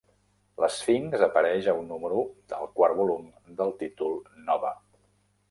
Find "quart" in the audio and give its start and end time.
2.81-2.99